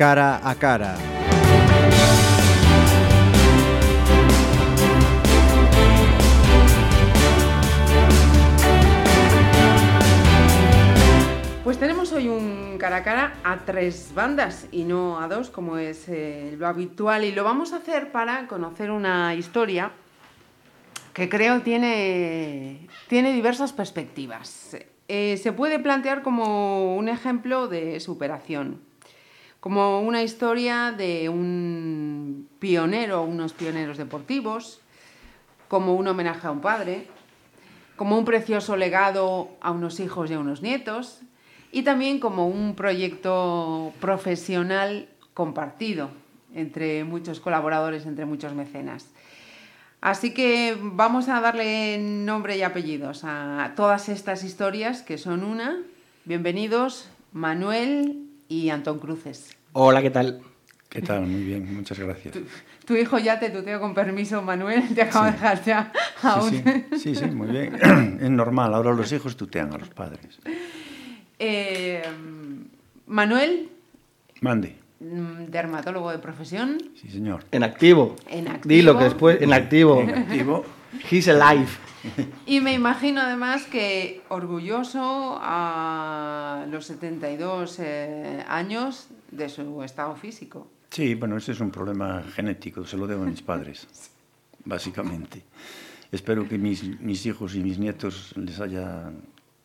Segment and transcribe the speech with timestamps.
[0.00, 0.96] cara a cara.
[11.62, 15.76] Pues tenemos hoy un cara a cara a tres bandas y no a dos, como
[15.76, 19.90] es eh, lo habitual, y lo vamos a hacer para conocer una historia
[21.12, 24.78] que creo tiene, tiene diversas perspectivas.
[25.08, 28.88] Eh, se puede plantear como un ejemplo de superación,
[29.60, 34.80] como una historia de un pionero, unos pioneros deportivos,
[35.68, 37.06] como un homenaje a un padre,
[37.96, 41.20] como un precioso legado a unos hijos y a unos nietos,
[41.72, 46.10] y también como un proyecto profesional compartido
[46.54, 49.08] entre muchos colaboradores, entre muchos mecenas.
[50.00, 55.76] Así que vamos a darle nombre y apellidos a todas estas historias, que son una.
[56.24, 59.56] Bienvenidos, Manuel y Antón Cruces.
[59.72, 60.42] Hola, ¿qué tal?
[60.88, 61.24] ¿Qué tal?
[61.24, 62.34] Muy bien, muchas gracias.
[62.34, 62.40] Tu,
[62.84, 65.30] tu hijo ya te tuteo con permiso, Manuel, te acabo Sí.
[65.32, 66.62] de dejar ya a Sí, un-
[66.98, 67.76] sí, sí, sí, muy bien.
[68.20, 70.40] Es normal, ahora los hijos tutean a los padres.
[71.38, 72.02] Eh,
[73.06, 73.68] Manuel,
[74.40, 74.74] Mande.
[74.98, 77.44] mm, dermatólogo de profesión, Sí, señor.
[77.52, 78.16] En activo.
[78.28, 78.68] En activo.
[78.74, 80.00] Dilo que después, en activo.
[80.00, 80.64] En activo.
[81.08, 81.68] He's alive.
[82.46, 90.66] Y me imagino además que orgulloso a los 72 eh, años de su estado físico.
[90.90, 93.86] Sí, bueno, ese es un problema genético, se lo debo a mis padres,
[94.64, 95.42] básicamente.
[96.10, 99.10] Espero que mis, mis hijos y mis nietos les haya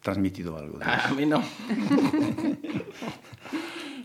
[0.02, 0.78] transmitido algo.
[0.78, 1.16] de A eso.
[1.16, 1.42] mí no.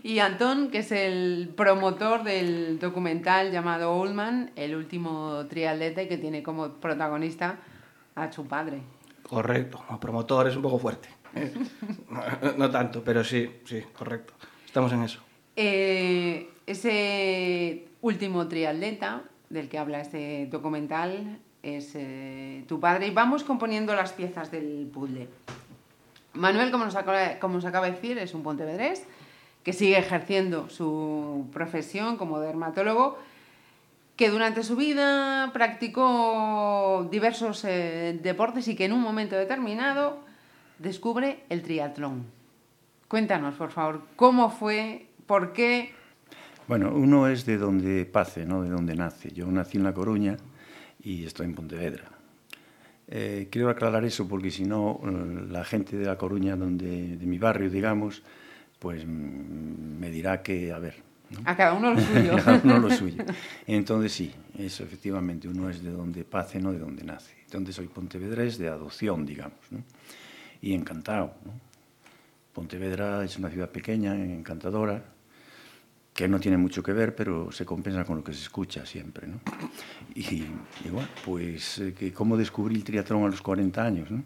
[0.03, 6.41] Y Antón, que es el promotor del documental llamado Oldman, el último triatleta que tiene
[6.41, 7.59] como protagonista
[8.15, 8.81] a su padre.
[9.27, 9.83] Correcto.
[9.87, 11.09] Como promotor es un poco fuerte.
[12.09, 14.33] No, no tanto, pero sí, sí, correcto.
[14.65, 15.21] Estamos en eso.
[15.55, 23.43] Eh, ese último triatleta del que habla este documental es eh, tu padre y vamos
[23.43, 25.27] componiendo las piezas del puzzle.
[26.33, 29.05] Manuel, como nos, acaba, como nos acaba de decir, es un pontevedrés
[29.63, 33.19] que sigue ejerciendo su profesión como dermatólogo,
[34.21, 40.19] que durante su vida practicó diversos eh, deportes y que en un momento determinado
[40.77, 42.27] descubre el triatlón.
[43.07, 45.95] Cuéntanos, por favor, cómo fue, por qué.
[46.67, 49.31] Bueno, uno es de donde pace, no de donde nace.
[49.31, 50.37] Yo nací en La Coruña
[51.01, 52.11] y estoy en Pontevedra.
[53.07, 57.25] Eh, quiero aclarar eso porque si no, eh, la gente de La Coruña, donde, de
[57.25, 58.21] mi barrio, digamos,
[58.77, 61.39] pues mm, me dirá que, a ver, ¿no?
[61.45, 62.35] A cada uno lo suyo.
[62.43, 63.23] Cada uno lo suyo.
[63.67, 67.33] Entonces sí, eso efectivamente, uno es de donde pace, no de donde nace.
[67.45, 69.83] Entonces soy pontevedrés de adopción, digamos, ¿no?
[70.61, 71.53] Y encantado, ¿no?
[72.53, 75.03] Pontevedra es una ciudad pequeña, encantadora,
[76.13, 79.27] que no tiene mucho que ver, pero se compensa con lo que se escucha siempre,
[79.27, 79.39] ¿no?
[80.13, 80.43] Y,
[80.85, 84.21] y bueno, pues, eh, que ¿cómo descubrí el triatlón a los 40 años, no?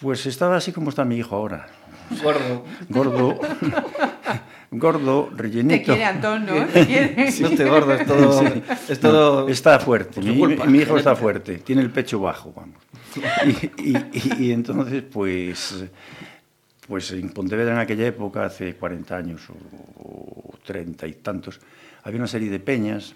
[0.00, 1.68] Pues estaba así como está mi hijo ahora,
[2.22, 2.64] Gordo.
[2.88, 3.40] gordo,
[4.72, 5.84] gordo, Te rellenito.
[5.84, 6.66] quiere Antón, ¿no?
[6.72, 7.30] Te quiere.
[7.40, 8.40] No te gordo, es todo.
[8.40, 8.62] Sí.
[8.88, 9.42] Es todo.
[9.42, 12.76] No, está fuerte, mi, hijo está fuerte, tiene el pecho bajo, vamos.
[13.46, 15.84] Y, y- y- y entonces, pues,
[16.88, 21.60] pues en Pontevedra en aquella época, hace 40 años o, o 30 y tantos,
[22.04, 23.14] había una serie de peñas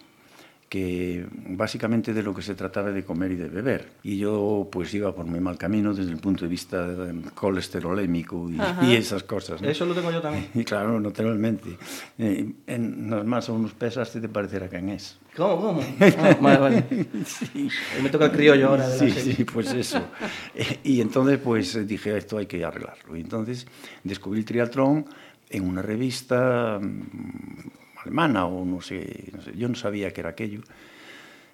[0.68, 3.88] que básicamente de lo que se trataba de comer y de beber.
[4.02, 6.88] Y yo pues iba por muy mal camino desde el punto de vista
[7.34, 9.62] colesterolémico y, y esas cosas.
[9.62, 9.68] ¿no?
[9.68, 10.48] Eso lo tengo yo también.
[10.54, 11.78] Y claro, naturalmente.
[12.18, 15.18] Eh, en, nos más o unos pesaste te parecerá que es.
[15.36, 15.60] ¿Cómo?
[15.60, 15.80] ¿Cómo?
[16.18, 16.84] Ah, vale, vale.
[17.26, 17.68] Sí.
[18.02, 19.34] Me toca el criollo ahora de la Sí, serie.
[19.36, 20.00] sí, pues eso.
[20.54, 23.16] Eh, Y entonces pues dije, esto hay que arreglarlo.
[23.16, 23.66] Y entonces
[24.02, 25.06] descubrí el triatlón
[25.50, 27.68] en una revista mm,
[28.06, 30.62] alemana o no sé, no yo no sabía qué era aquello.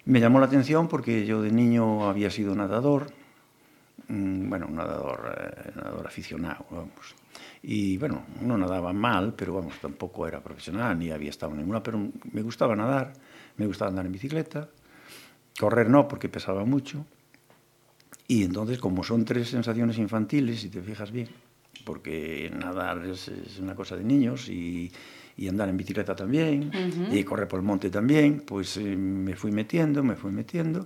[0.05, 3.07] Me llamó la atención porque yo de niño había sido nadador,
[4.07, 7.15] mm, bueno, nadador, eh, nadador aficionado, vamos.
[7.63, 11.81] Y bueno, no nadaba mal, pero vamos, tampoco era profesional ni había estado en ninguna,
[11.81, 11.97] pero
[12.31, 13.13] me gustaba nadar,
[13.57, 14.69] me gustaba andar en bicicleta,
[15.57, 17.05] correr no, porque pesaba mucho.
[18.27, 21.29] Y entonces, como son tres sensaciones infantiles, si te fijas bien,
[21.85, 23.29] porque nadar es
[23.59, 24.91] una cosa de niños y,
[25.35, 26.71] y andar en bicicleta también,
[27.11, 30.83] y correr por el monte también, pues eh, me fui metiendo, me fui metiendo.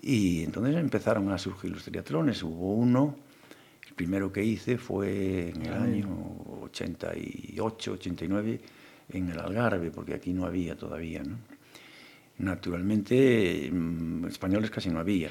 [0.00, 2.42] Y entonces empezaron a surgir los triatlones.
[2.42, 3.16] Hubo uno,
[3.86, 6.08] el primero que hice fue en el año
[6.62, 8.60] 88, 89,
[9.10, 11.36] en el Algarve, porque aquí no había todavía, ¿no?
[12.38, 15.30] Naturalmente, mm, españoles casi no había,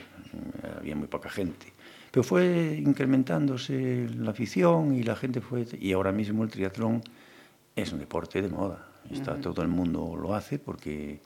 [0.77, 1.67] había muy poca gente.
[2.11, 5.65] Pero fue incrementándose la afición y la gente fue...
[5.79, 7.01] Y ahora mismo el triatlón
[7.77, 8.87] es un deporte de moda.
[9.09, 9.41] Está, uh -huh.
[9.41, 11.21] Todo el mundo lo hace porque,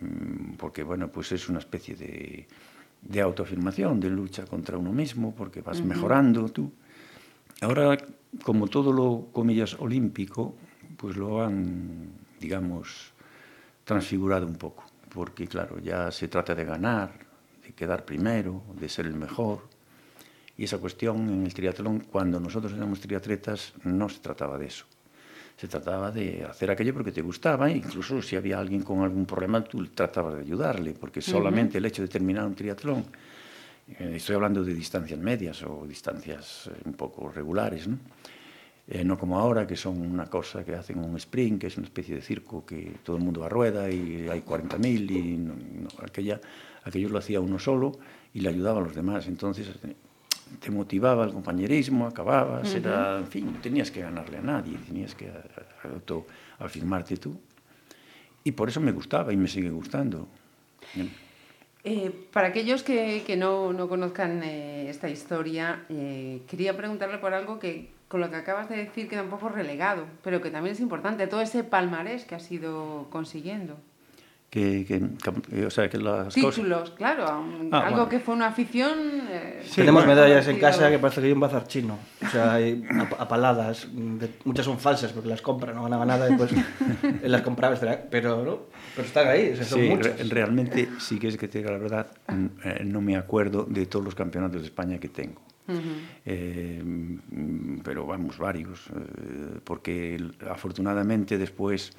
[0.00, 2.46] mm, porque bueno, pues es una especie de,
[3.02, 5.86] de autoafirmación, de lucha contra uno mismo, porque vas uh -huh.
[5.86, 6.70] mejorando tú.
[7.62, 7.96] Ahora,
[8.42, 10.54] como todo lo, comillas, olímpico,
[10.96, 13.12] pues lo han, digamos,
[13.84, 17.10] transfigurado un poco, porque claro, ya se trata de ganar,
[17.66, 19.68] de quedar primero, de ser el mejor.
[20.56, 24.84] Y esa cuestión en el triatlón, cuando nosotros éramos triatletas, no se trataba de eso.
[25.60, 29.62] Se trataba de hacer aquello porque te gustaba, incluso si había alguien con algún problema,
[29.62, 31.84] tú tratabas de ayudarle, porque solamente uh -huh.
[31.84, 33.04] el hecho de terminar un triatlón,
[33.98, 37.98] eh, estoy hablando de distancias medias o distancias eh, un poco regulares, ¿no?
[38.88, 41.88] Eh, no como ahora, que son una cosa que hacen un sprint, que es una
[41.88, 45.52] especie de circo que todo el mundo va a rueda y hay 40.000 y no,
[45.54, 46.40] no, aquella,
[46.84, 47.98] aquello lo hacía uno solo
[48.32, 49.26] y le ayudaba a los demás.
[49.26, 49.68] Entonces
[50.58, 52.78] te motivaba el compañerismo, acababas, uh -huh.
[52.78, 55.30] era, en fin, tenías que ganarle a nadie, tenías que
[55.84, 57.38] autoafirmarte tú.
[58.42, 60.26] Y por eso me gustaba y me sigue gustando.
[61.84, 67.32] Eh, para aquellos que, que no, no, conozcan eh, esta historia, eh, quería preguntarle por
[67.32, 70.74] algo que con lo que acabas de decir queda un poco relegado, pero que también
[70.74, 73.76] es importante, todo ese palmarés que has ido consiguiendo.
[74.50, 75.00] Que, que,
[75.52, 76.90] que o sea, que las Títulos, cosas...
[76.96, 77.38] claro, ah,
[77.70, 78.08] algo bueno.
[78.08, 78.98] que fue una afición...
[79.30, 82.54] Eh, sí, Tenemos medallas en casa que parece que hay un bazar chino, o sea,
[82.54, 82.84] hay
[83.16, 83.86] apaladas,
[84.44, 86.50] muchas son falsas porque las compran, no ganaba nada y pues
[87.22, 87.78] las comprabas,
[88.10, 88.58] pero, ¿no?
[88.96, 90.28] pero están ahí, o sea, son sí, muchas.
[90.28, 92.08] realmente, sí que es que te diga la verdad,
[92.64, 95.40] eh, no me acuerdo de todos los campeonatos de España que tengo.
[95.68, 95.80] Uh -huh.
[96.26, 96.82] eh,
[97.84, 100.20] pero vamos, varios, eh, porque
[100.50, 101.92] afortunadamente después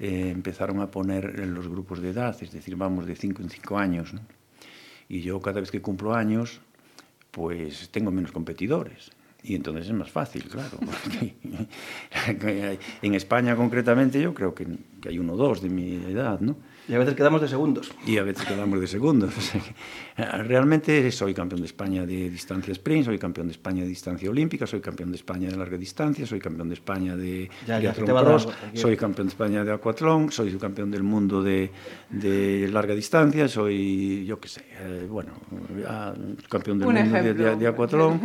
[0.00, 3.50] eh, empezaron a poner en los grupos de edad, es decir, vamos de 5 en
[3.50, 4.14] 5 años.
[5.08, 6.60] Y yo cada vez que cumplo años,
[7.30, 9.10] pues tengo menos competidores.
[9.42, 10.78] Y entonces es más fácil, claro.
[13.02, 14.66] en España concretamente yo creo que,
[15.00, 16.56] que hay uno o dos de mi edad, ¿no?
[16.88, 17.92] Y a veces quedamos de segundos.
[18.06, 19.34] Y a veces quedamos de segundos.
[20.16, 24.66] Realmente soy campeón de España de distancia sprint, soy campeón de España de distancia olímpica,
[24.66, 28.48] soy campeón de España de larga distancia, soy campeón de España de ya, ya, cross,
[28.72, 31.70] soy campeón de España de aquatlón, soy campeón del mundo de,
[32.08, 35.32] de larga distancia, soy, yo qué sé, eh, bueno,
[36.48, 37.44] campeón del Un mundo ejemplo.
[37.44, 38.20] de, de, de aquatlón.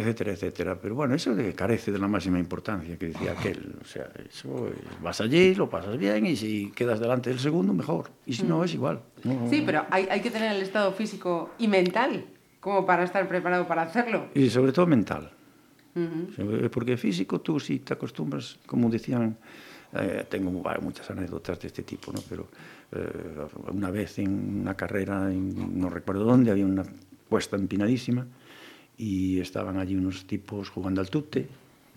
[0.00, 0.78] Etcétera, etcétera.
[0.80, 3.76] Pero bueno, eso carece de la máxima importancia que decía aquel.
[3.80, 4.70] O sea, eso
[5.02, 8.10] vas allí, lo pasas bien y si quedas delante del segundo, mejor.
[8.26, 9.00] Y si no, es igual.
[9.24, 12.24] No, sí, pero hay, hay que tener el estado físico y mental
[12.60, 14.28] como para estar preparado para hacerlo.
[14.34, 15.30] Y sobre todo mental.
[15.94, 16.70] Uh -huh.
[16.70, 19.36] Porque físico tú si te acostumbras, como decían,
[19.92, 22.20] eh, tengo muchas anécdotas de este tipo, ¿no?
[22.28, 22.48] pero
[22.92, 26.84] eh, una vez en una carrera, en, no recuerdo dónde, había una
[27.28, 28.26] puesta empinadísima
[29.00, 31.48] y estaban allí unos tipos jugando al tute,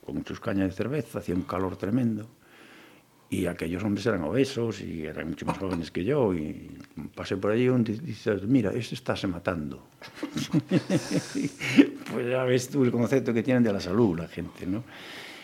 [0.06, 2.30] con muchos cañas de cerveza, hacía un calor tremendo,
[3.30, 6.72] y aquellos hombres eran obesos y eran mucho más jóvenes que yo, y
[7.14, 9.86] pasé por allí y dices, mira, este está se matando.
[12.14, 14.86] pues ya ves tú el concepto que tienen de la salud la gente, ¿no?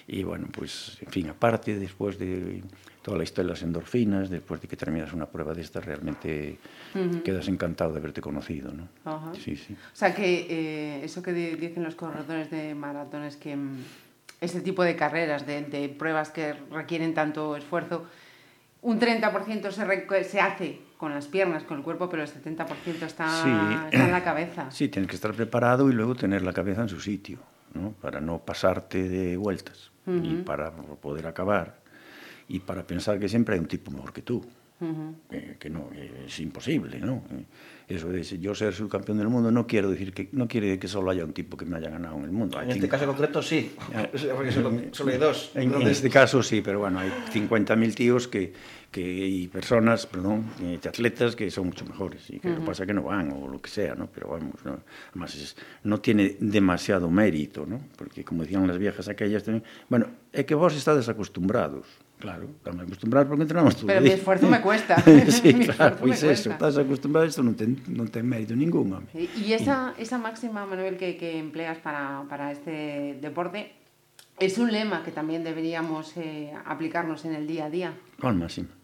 [0.07, 2.63] Y bueno, pues, en fin, aparte, después de
[3.09, 6.59] toda la historia de las endorfinas, después de que terminas una prueba de estas, realmente
[6.93, 7.23] uh -huh.
[7.23, 8.83] quedas encantado de haberte conocido, ¿no?
[9.03, 9.35] Uh -huh.
[9.35, 9.73] Sí, sí.
[9.73, 13.77] O sea, que eh, eso que dicen los corredores de maratones, que mm,
[14.41, 18.05] ese tipo de carreras, de, de, pruebas que requieren tanto esfuerzo,
[18.83, 23.27] un 30% se, se hace con las piernas, con el cuerpo, pero el 70% está,
[23.43, 23.49] sí.
[23.91, 24.69] está en la cabeza.
[24.69, 27.39] Sí, tienes que estar preparado y luego tener la cabeza en su sitio,
[27.73, 27.93] ¿no?
[27.93, 30.31] Para no pasarte de vueltas uh -huh.
[30.31, 31.88] y para poder acabar
[32.49, 34.43] y para pensar que siempre hay un tipo mejor que tú.
[34.81, 35.13] Uh -huh.
[35.31, 37.21] eh, que no, eh, es imposible, ¿no?
[37.85, 41.11] Eso de yo ser subcampeón del mundo no quiero decir que no quiere que solo
[41.11, 42.57] haya un tipo que me haya ganado en el mundo.
[42.57, 43.73] Hay en este caso concreto sí,
[44.35, 45.51] porque solo, solo hay dos.
[45.55, 48.53] En, en, este caso sí, pero bueno, hay 50.000 tíos que,
[48.89, 52.55] que, y personas, perdón, eh, atletas que son mucho mejores y que uh -huh.
[52.55, 54.07] lo que pasa es que no van o lo que sea, ¿no?
[54.07, 54.79] Pero vamos, ¿no?
[55.09, 57.81] además es, no tiene demasiado mérito, ¿no?
[57.97, 61.85] Porque como decían las viejas aquellas también, bueno, é que vos estades acostumbrados,
[62.19, 65.01] Claro, estamos acostumbrados porque entrenamos todo Pero mi esfuerzo me cuesta.
[65.29, 68.91] sí, claro, pois pues eso, estás acostumbrado a isto non ten, non ten mérito ningún,
[68.91, 69.07] home.
[69.15, 73.71] E esa, esa máxima, Manuel, que, que empleas para, para este deporte,
[74.35, 77.89] es un lema que también deberíamos eh, aplicarnos en el día a día.
[78.19, 78.78] ¿Cuál máxima?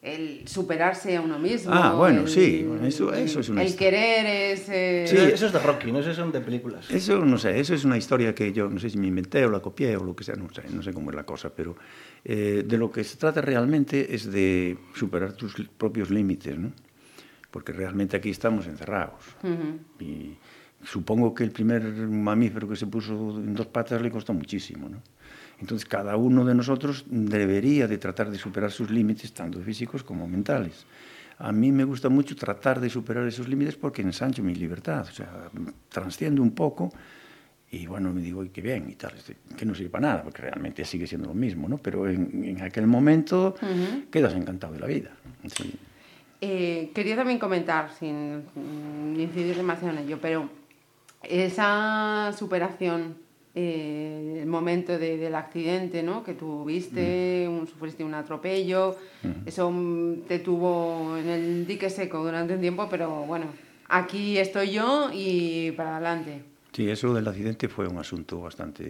[0.00, 1.72] El superarse a uno mismo.
[1.74, 4.68] Ah, bueno, el, sí, eso, eso es una El querer es...
[4.68, 5.04] Eh...
[5.08, 6.88] Sí, eso es de Rocky, no sé, son de películas.
[6.90, 9.50] Eso, no sé, eso es una historia que yo no sé si me inventé o
[9.50, 11.76] la copié o lo que sea, no sé, no sé cómo es la cosa, pero
[12.24, 16.72] eh, de lo que se trata realmente es de superar tus propios límites, ¿no?
[17.50, 19.24] Porque realmente aquí estamos encerrados.
[19.42, 19.78] Uh -huh.
[20.00, 20.36] Y
[20.82, 24.98] supongo que el primer mamífero que se puso en dos patas le costó muchísimo, ¿no?
[25.60, 30.28] Entonces, cada uno de nosotros debería de tratar de superar sus límites, tanto físicos como
[30.28, 30.86] mentales.
[31.38, 35.12] A mí me gusta mucho tratar de superar esos límites porque ensancho mi libertad, o
[35.12, 35.50] sea,
[35.88, 36.92] transciendo un poco
[37.70, 40.42] y bueno, me digo, qué bien y tal, este, que no sirve para nada, porque
[40.42, 41.76] realmente sigue siendo lo mismo, ¿no?
[41.78, 44.10] Pero en, en aquel momento uh -huh.
[44.10, 45.10] quedas encantado de la vida.
[45.54, 45.74] Sí.
[46.40, 48.44] Eh, quería también comentar, sin
[49.18, 50.48] incidir demasiado en ello, pero
[51.22, 53.16] esa superación,
[53.54, 56.22] eh, el momento de, del accidente ¿no?
[56.22, 57.60] que tuviste, uh -huh.
[57.60, 59.46] un, sufriste un atropello, uh -huh.
[59.46, 59.72] eso
[60.28, 63.46] te tuvo en el dique seco durante un tiempo, pero bueno,
[63.88, 66.42] aquí estoy yo y para adelante.
[66.72, 68.84] Sí, eso del accidente fue un asunto bastante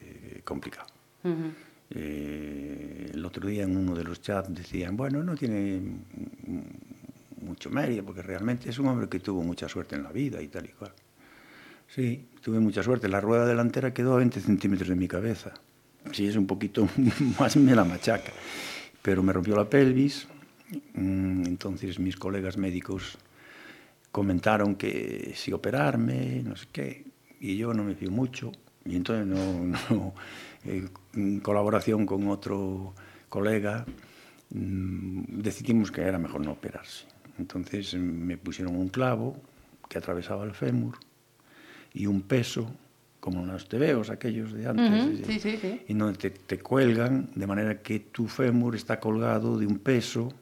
[0.00, 0.88] eh, complicado.
[1.24, 1.52] Uh -huh.
[1.90, 5.82] eh, el otro día en uno de los chats decían, bueno, no tiene
[7.42, 10.48] mucho mérito, porque realmente es un hombre que tuvo mucha suerte en la vida y
[10.48, 10.92] tal y cual.
[11.94, 13.06] Sí, tuve mucha suerte.
[13.06, 15.52] La rueda delantera quedó a 20 centímetros de mi cabeza.
[16.12, 16.88] Sí, es un poquito
[17.38, 18.32] más me la machaca.
[19.02, 20.26] Pero me rompió la pelvis.
[20.94, 23.18] Mm, entonces mis colegas médicos
[24.10, 27.04] comentaron que si operarme, no sé qué,
[27.40, 28.52] y yo no me fío mucho,
[28.86, 29.26] y entonces
[30.64, 32.94] eh, en colaboración con otro
[33.28, 33.84] colega
[34.50, 37.04] mmm, decidimos que era mejor no operarse.
[37.38, 39.36] Entonces me pusieron un clavo
[39.90, 40.96] que atravesaba el fémur
[41.94, 42.70] y un peso,
[43.20, 45.24] como los tebeos aquellos de antes, uh -huh.
[45.26, 45.80] sí, sí, sí.
[45.88, 50.32] y donde te, te cuelgan de manera que tu fémur está colgado de un peso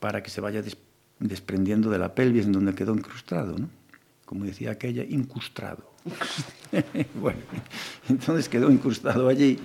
[0.00, 0.76] para que se vaya des
[1.20, 3.68] desprendiendo de la pelvis en donde quedó incrustado, ¿no?
[4.24, 5.90] Como decía aquella, incrustado.
[7.20, 7.40] bueno,
[8.08, 9.58] entonces quedó incrustado allí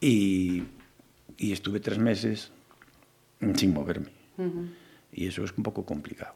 [0.00, 0.62] y,
[1.36, 2.50] y estuve tres meses
[3.54, 4.08] sin moverme.
[4.38, 4.68] Uh -huh.
[5.12, 6.34] Y eso es un poco complicado.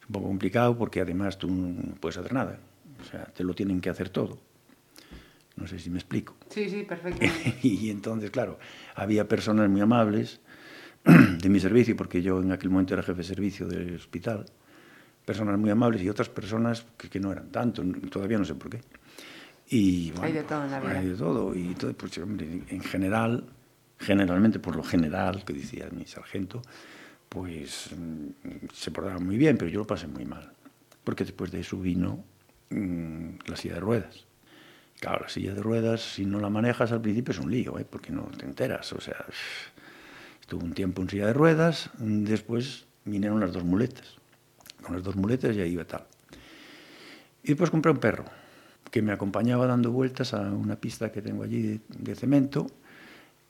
[0.00, 2.58] Es un poco complicado porque además tú no puedes hacer nada.
[3.00, 4.38] O sea, te lo tienen que hacer todo.
[5.56, 6.36] No sé si me explico.
[6.50, 7.24] Sí, sí, perfecto.
[7.62, 8.58] y entonces, claro,
[8.94, 10.40] había personas muy amables
[11.04, 14.44] de mi servicio, porque yo en aquel momento era jefe de servicio del hospital,
[15.24, 18.70] personas muy amables y otras personas que, que no eran tanto, todavía no sé por
[18.70, 18.80] qué.
[19.68, 20.98] Y, bueno, hay de todo en la vida.
[20.98, 21.54] Hay de todo.
[21.54, 23.44] Y todo, pues, hombre, en general,
[23.98, 26.62] generalmente, por lo general, que decía mi sargento,
[27.28, 30.52] pues mm, se portaba muy bien, pero yo lo pasé muy mal.
[31.02, 32.24] Porque después de eso vino
[32.70, 34.26] mmm, la silla de ruedas.
[35.00, 37.86] Claro, la silla de ruedas, si no la manejas al principio es un lío, ¿eh?
[37.88, 38.92] porque no te enteras.
[38.92, 39.26] O sea,
[40.40, 44.16] estuve un tiempo en silla de ruedas, después vinieron las dos muletas.
[44.82, 46.06] Con las dos muletas ya iba tal.
[47.42, 48.24] Y después compré un perro
[48.90, 52.66] que me acompañaba dando vueltas a una pista que tengo allí de cemento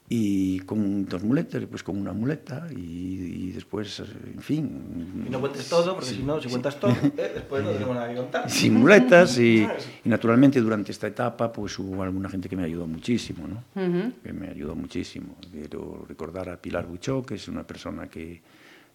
[0.09, 5.25] y con dos muletas, pues con una muleta y, y, después, en fin...
[5.27, 6.81] Y no cuentes todo, porque sí, si no, si cuentas sí.
[6.81, 8.49] todo, eh, después no tenemos nada que contar.
[8.51, 9.67] Sin muletas y,
[10.05, 13.65] y, naturalmente durante esta etapa pues hubo alguna gente que me ayudó muchísimo, ¿no?
[13.75, 14.13] Uh -huh.
[14.23, 15.37] Que me ayudó muchísimo.
[15.51, 18.41] Quiero recordar a Pilar Buchó, que es una persona que...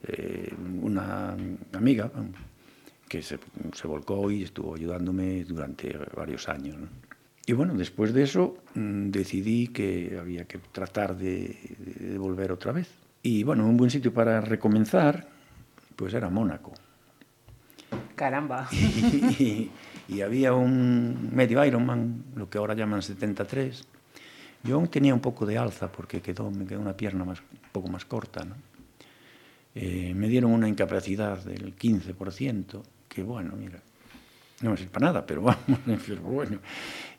[0.04, 0.52] Eh,
[0.82, 1.36] una
[1.74, 2.10] amiga
[3.08, 3.38] que se,
[3.74, 6.88] se volcó y estuvo ayudándome durante varios años, ¿no?
[7.46, 12.72] Y bueno, después de eso mmm, decidí que había que tratar de, de, volver otra
[12.72, 12.90] vez.
[13.24, 15.28] Y bueno, un buen sitio para recomenzar,
[15.96, 16.74] pues era Mónaco.
[18.16, 18.70] Caramba.
[19.40, 19.72] Y, y,
[20.08, 23.88] y, había un medio Ironman, lo que ahora llaman 73.
[24.64, 27.70] Yo aún tenía un poco de alza porque quedó, me quedó una pierna más, un
[27.72, 28.44] poco más corta.
[28.44, 28.56] ¿no?
[29.74, 33.82] Eh, me dieron una incapacidad del 15%, que bueno, mira,
[34.62, 36.60] no me sirve para nada, pero vamos, pero bueno,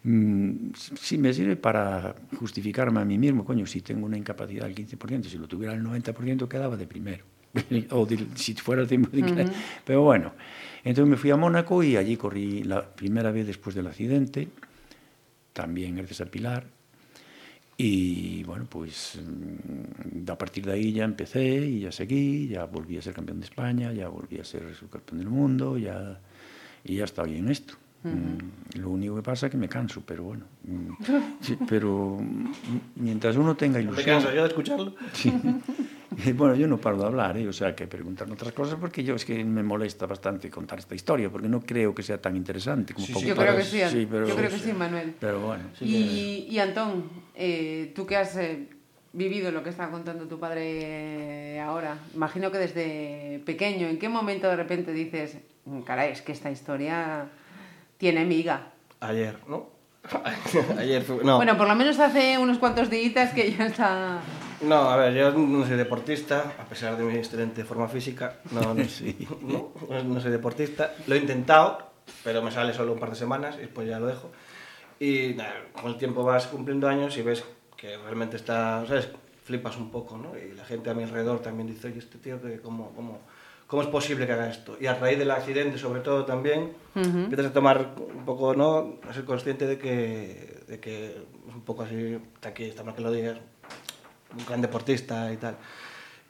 [0.05, 4.75] mm, sí me sirve para justificarme a mí mismo, coño, si tengo una incapacidad del
[4.75, 7.25] 15%, si lo tuviera el 90% quedaba de primero,
[7.91, 9.53] o de, si fuera el 100%, uh -huh.
[9.85, 10.33] pero bueno,
[10.85, 14.49] entonces me fui a Mónaco y allí corrí la primera vez después del accidente,
[15.53, 16.67] también gracias a Pilar,
[17.77, 22.97] y bueno, pues mm, a partir de ahí ya empecé y ya seguí, ya volví
[22.97, 26.21] a ser campeón de España, ya volví a ser subcampeón del mundo, ya
[26.85, 27.75] y ya está bien esto.
[28.05, 28.81] Uh -huh.
[28.81, 30.45] Lo único que pasa es que me canso, pero bueno.
[31.41, 32.19] Sí, pero
[32.97, 34.07] mientras uno tenga ilusión...
[34.07, 34.95] ¿Me canso yo de escucharlo?
[35.13, 35.33] Sí.
[36.35, 37.49] Bueno, yo no paro de hablar, ¿eh?
[37.49, 40.95] o sea, que preguntarme otras cosas porque yo es que me molesta bastante contar esta
[40.95, 43.81] historia, porque no creo que sea tan interesante como sí, poco yo creo que sí,
[43.91, 45.15] sí pero, yo creo que sí, Manuel.
[45.19, 45.65] Pero bueno.
[45.79, 48.69] Sí, y, y Antón, eh, tú que has eh,
[49.13, 54.49] vivido lo que está contando tu padre ahora, imagino que desde pequeño, ¿en qué momento
[54.49, 55.37] de repente dices,
[55.85, 57.27] caray, es que esta historia
[57.99, 58.73] tiene miga.
[59.01, 59.71] Ayer, ¿no?
[60.79, 61.37] Ayer fue, no.
[61.37, 64.21] Bueno, por lo menos hace unos cuantos días que ya está...
[64.63, 68.75] No, a ver, yo no soy deportista, a pesar de mi excelente forma física, no,
[68.75, 69.17] no, sí.
[69.43, 69.73] no,
[70.05, 70.95] no soy deportista.
[71.07, 71.91] Lo he intentado,
[72.25, 74.31] pero me sale solo un par de semanas y después ya lo dejo.
[74.99, 77.45] Y nada, con el tiempo vas cumpliendo años y ves
[77.83, 79.09] que realmente está, ¿sabes?
[79.43, 80.39] Flipas un poco, ¿no?
[80.39, 83.19] Y la gente a mi alrededor también dice, oye, este tío, que ¿cómo, cómo,
[83.67, 84.77] ¿cómo es posible que haga esto?
[84.81, 89.01] Y a raíz del accidente, sobre todo, también, empiezas a tomar un poco, ¿no?
[89.09, 92.95] A ser consciente de que, de que es un poco así, está aquí, está mal
[92.95, 93.39] que lo digas,
[94.39, 95.57] un gran deportista y tal.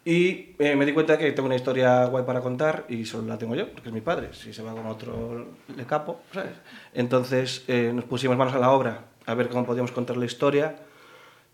[0.06, 3.36] Y eh, me di cuenta que tengo una historia guay para contar y solo la
[3.36, 4.32] tengo yo, porque es mi padre.
[4.32, 6.54] Si se va con otro, le capo, ¿sabes?
[6.94, 10.76] Entonces eh, nos pusimos manos a la obra a ver cómo podíamos contar la historia,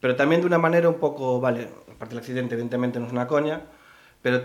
[0.01, 3.27] pero también de una manera un poco, vale, aparte del accidente, evidentemente no es una
[3.27, 3.63] coña,
[4.23, 4.43] pero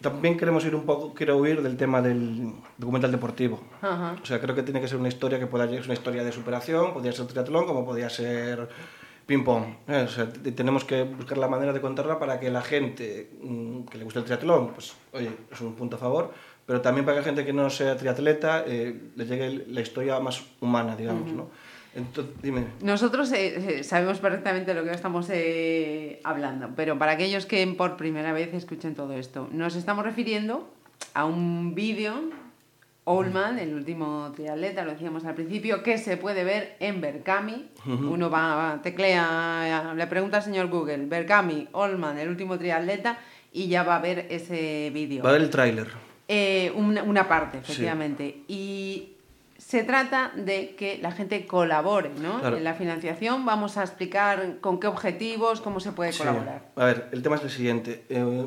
[0.00, 3.60] también queremos ir un poco, quiero huir del tema del documental deportivo.
[3.80, 4.16] Ajá.
[4.22, 6.32] O sea, creo que tiene que ser una historia que pueda ser una historia de
[6.32, 8.68] superación, podría ser triatlón, como podría ser
[9.26, 9.64] ping-pong.
[9.88, 10.02] ¿eh?
[10.06, 13.98] O sea, tenemos que buscar la manera de contarla para que la gente mm, que
[13.98, 16.32] le guste el triatlón, pues, oye, es un punto a favor,
[16.66, 20.20] pero también para que la gente que no sea triatleta eh, le llegue la historia
[20.20, 21.48] más humana, digamos, ¿no?
[21.96, 22.66] Entonces, dime.
[22.82, 27.96] Nosotros eh, eh, sabemos perfectamente lo que estamos eh, hablando, pero para aquellos que por
[27.96, 30.70] primera vez escuchen todo esto, nos estamos refiriendo
[31.14, 32.12] a un vídeo,
[33.04, 37.68] Oldman, el último triatleta, lo decíamos al principio, que se puede ver en Berkami.
[37.86, 43.18] Uno va, teclea, le pregunta al señor Google, Berkami, Oldman, el último triatleta,
[43.52, 45.22] y ya va a ver ese vídeo.
[45.22, 45.86] Va a ver el tráiler.
[46.28, 48.42] Eh, una, una parte, efectivamente.
[48.48, 49.15] Y
[49.66, 52.38] se trata de que la gente colabore, ¿no?
[52.38, 52.56] Claro.
[52.56, 56.18] En la financiación vamos a explicar con qué objetivos, cómo se puede Sí.
[56.20, 56.62] colaborar.
[56.76, 58.04] A ver, el tema es el siguiente.
[58.08, 58.46] Eh,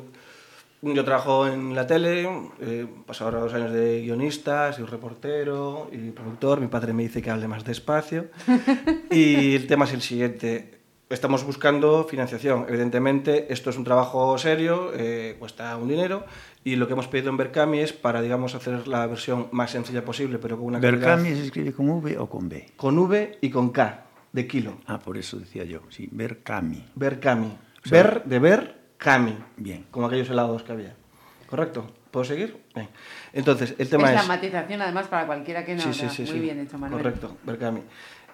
[0.81, 2.25] yo trabajo en la tele,
[2.61, 6.61] eh, paso ahora dos años de guionista, soy reportero y productor.
[6.61, 8.27] Mi padre me dice que hable más despacio.
[9.11, 10.78] y el tema es el siguiente.
[11.09, 12.65] Estamos buscando financiación.
[12.69, 16.23] Evidentemente, esto es un trabajo serio, eh, cuesta un dinero.
[16.63, 20.05] Y lo que hemos pedido en Berkami es para, digamos, hacer la versión más sencilla
[20.05, 22.67] posible, pero con una calidad- ¿Berkami se escribe con V o con B?
[22.77, 24.77] con V y con K, de kilo.
[24.85, 26.85] Ah, por eso decía yo, sí, Berkami.
[26.93, 27.57] Berkami.
[27.83, 29.35] O sea- Ver de ver, Kami.
[29.57, 29.85] Bien.
[29.89, 30.95] Como aquellos helados que había.
[31.47, 31.87] ¿Correcto?
[32.11, 32.55] ¿Puedo seguir?
[32.75, 32.87] Bien.
[33.33, 34.27] Entonces, el Es tema la es...
[34.27, 36.13] matización, además, para cualquiera que no sí, sí, haga.
[36.13, 36.39] sí, Muy sí.
[36.39, 37.01] bien hecho, Manuel.
[37.01, 37.81] Correcto, Berkami.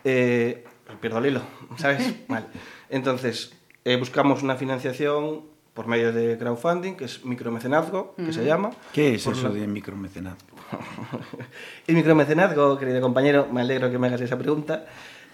[0.04, 0.66] Eh,
[1.02, 1.42] pierdo el hilo,
[1.78, 2.14] ¿sabes?
[2.28, 2.46] vale.
[2.90, 5.42] Entonces, eh, buscamos una financiación
[5.74, 8.72] por medio de crowdfunding, que es micromecenazgo, que se llama.
[8.94, 10.56] ¿Qué es Por eso la- de micromecenazgo?
[11.88, 14.86] El micromecenazgo, querido compañero, me alegro que me hagas esa pregunta,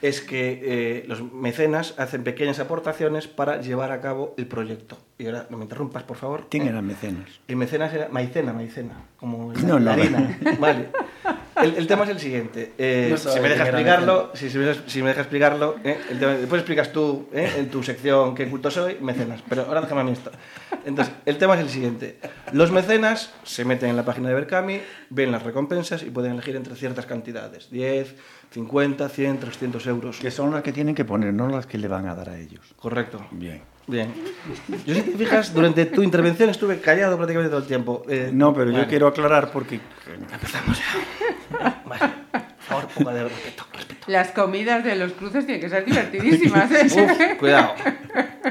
[0.02, 4.98] es que eh, los mecenas hacen pequeñas aportaciones para llevar a cabo el proyecto.
[5.20, 6.48] Y ahora, no me interrumpas, por favor.
[6.50, 7.40] ¿Quién Eh, eran mecenas?
[7.48, 9.80] El mecenas era maicena, maicena, como la, No, no.
[9.80, 10.40] la harina.
[10.60, 10.90] Vale.
[11.62, 12.72] El, el tema es el siguiente.
[12.78, 15.98] eh, No si me deja explicarlo, si, si me, dejas- si me deja explicarlo, eh,
[16.10, 19.42] el tema- después explicas tú eh, en tu sección qué culto soy, mecenas.
[19.50, 20.32] Pero ahora déjame a mí esto.
[20.86, 22.18] Entonces, el tema es el siguiente.
[22.54, 26.56] Los mecenas se meten en la página de Berkami, ven las recompensas y pueden elegir
[26.56, 27.70] entre ciertas cantidades.
[27.70, 28.16] 10,
[28.52, 30.18] 50, 100, 300 euros.
[30.20, 32.38] Que son las que tienen que poner, no las que le van a dar a
[32.40, 32.62] ellos.
[32.78, 33.26] Correcto.
[33.32, 33.62] Bien.
[33.88, 34.14] Bien.
[34.86, 38.04] Yo si te fijas, durante tu intervención estuve callado prácticamente todo el tiempo.
[38.08, 39.80] Eh, No, pero yo quiero aclarar porque...
[41.86, 42.14] Vale.
[42.32, 43.66] Por favor, un poco de respeto.
[43.74, 44.06] respeto.
[44.08, 46.72] Las comidas de los cruces tienen que ser divertidísimas.
[46.72, 46.86] ¿eh?
[46.86, 47.76] Uf, cuidado,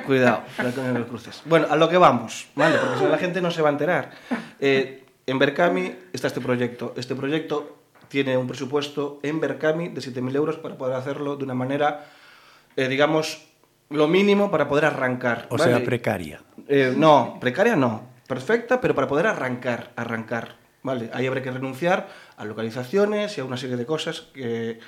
[0.06, 1.42] cuidado, cuidado con los cruces.
[1.44, 2.76] Bueno, a lo que vamos, ¿vale?
[2.78, 4.10] Porque si no, la gente no se va a enterar.
[4.58, 6.94] Eh, en Berkami está este proyecto.
[6.96, 11.54] Este proyecto tiene un presupuesto en Berkami de 7.000 euros para poder hacerlo de una
[11.54, 12.06] manera,
[12.76, 13.46] eh, digamos,
[13.90, 15.46] lo mínimo para poder arrancar.
[15.50, 15.72] O ¿vale?
[15.72, 16.42] sea, precaria.
[16.68, 18.10] Eh, no, precaria no.
[18.26, 20.56] Perfecta, pero para poder arrancar, arrancar.
[20.82, 21.10] ¿Vale?
[21.12, 24.80] Ahí habrá que renunciar a localizaciones y a una serie de cosas que,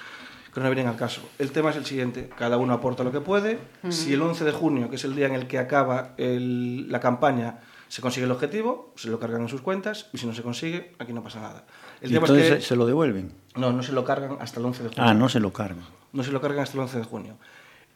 [0.55, 1.21] que no vienen al caso.
[1.39, 3.59] El tema es el siguiente, cada uno aporta lo que puede.
[3.91, 7.01] Si el 11 de junio, que es el día en el que acaba el- la
[7.01, 10.43] campaña, se consigue el objetivo, se lo cargan en sus cuentas y si no se
[10.43, 11.65] consigue, aquí no pasa nada.
[12.01, 13.35] El Y tema entonces es que se lo devuelven.
[13.57, 15.05] no, no se lo cargan hasta el 11 de junio.
[15.05, 15.85] Ah, no se lo cargan.
[16.15, 17.37] No se lo cargan hasta el 11 de junio.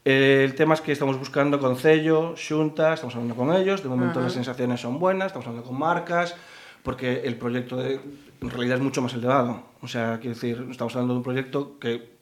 [0.05, 4.21] El tema es que estamos buscando con Cello, Xunta, estamos hablando con ellos, de momento
[4.21, 6.35] las sensaciones son buenas, estamos hablando con marcas,
[6.87, 7.99] porque el proyecto de-
[8.39, 9.61] en realidad es mucho más elevado.
[9.81, 12.15] O sea, quiero decir, estamos hablando de un proyecto que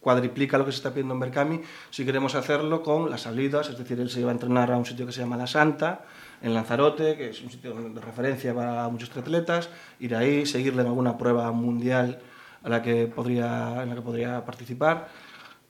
[0.00, 3.78] cuadriplica lo que se está pidiendo en Berkami si queremos hacerlo con las salidas, es
[3.78, 6.00] decir, él se va a entrenar a un sitio que se llama La Santa,
[6.42, 10.88] en Lanzarote, que es un sitio de referencia para muchos atletas, ir ahí, seguirle en
[10.88, 12.18] alguna prueba mundial
[12.64, 15.10] a la que podría, en la que podría participar.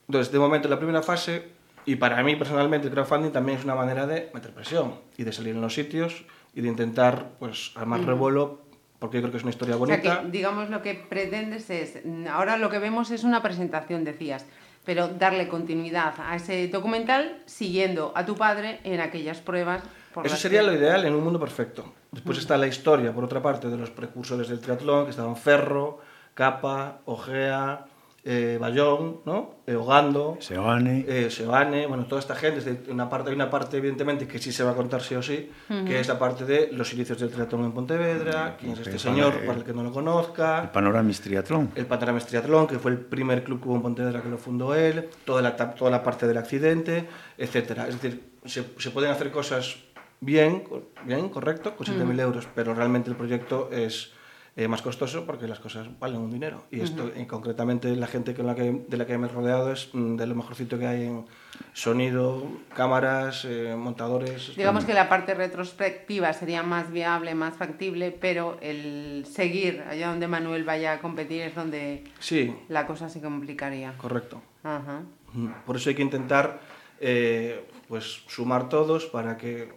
[0.06, 1.50] Entonces, de momento, la primera fase,
[1.84, 5.32] y para mí personalmente el crowdfunding también es una manera de meter presión y de
[5.34, 6.24] salir en los sitios
[6.58, 8.58] y de intentar pues armar revuelo,
[8.98, 10.22] porque yo creo que es una historia O sea bonita.
[10.22, 14.44] que, digamos, lo que pretendes es, ahora lo que vemos es una presentación, decías,
[14.84, 19.82] pero darle continuidad a ese documental siguiendo a tu padre en aquellas pruebas.
[20.12, 21.92] por Eso sería que- lo ideal en un mundo perfecto.
[22.10, 26.00] Después está la historia, por otra parte, de los precursores del triatlón, que estaban Ferro,
[26.34, 27.84] Capa, Ogea,
[28.30, 29.54] eh, Bayón, ¿no?
[29.66, 31.06] Eh, Ogando, Seoane.
[31.08, 34.52] eh, Seoane, bueno, toda esta gente, es una parte, hay una parte evidentemente que sí
[34.52, 35.50] se va a contar sí o sí,
[35.86, 38.98] que es la parte de los inicios del triatlón en Pontevedra, quién es este el
[38.98, 41.70] señor, para el que no lo El conozca, Panoramis Triatlón.
[41.74, 44.74] el Panoramas Triatlón, que fue el primer club que hubo en Pontevedra que lo fundó
[44.74, 47.88] él, toda la, toda la parte del accidente, etcétera.
[47.88, 49.76] Es decir, se, se pueden hacer cosas
[50.20, 50.64] bien,
[51.06, 54.12] bien correcto, con 7.000 euros, pero realmente el proyecto es
[54.58, 56.64] eh, más costoso porque las cosas valen un dinero.
[56.72, 59.70] Y esto, y concretamente, la gente con la que, de la que me he rodeado
[59.70, 61.26] es mm, de lo mejorcito que hay en
[61.74, 62.42] sonido,
[62.74, 64.56] cámaras, eh, montadores.
[64.56, 70.26] Digamos que la parte retrospectiva sería más viable, más factible, pero el seguir allá donde
[70.26, 73.94] Manuel vaya a competir es donde Sí, la cosa se complicaría.
[73.96, 74.42] correcto.
[74.64, 75.02] Ajá.
[75.34, 76.58] Mm, Por eso hay que intentar
[76.98, 79.72] eh, pues sumar todos para que